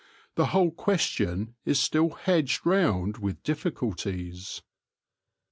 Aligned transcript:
The 0.33 0.47
whole 0.47 0.71
question 0.71 1.53
is 1.63 1.79
still 1.79 2.09
hedged 2.09 2.65
round 2.65 3.17
with 3.19 3.43
difficulties. 3.43 4.63